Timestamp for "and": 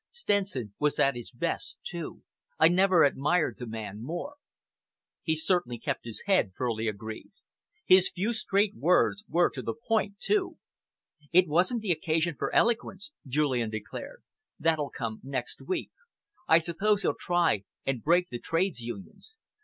17.85-18.01